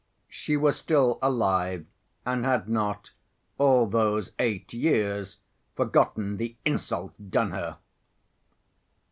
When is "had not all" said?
2.43-3.85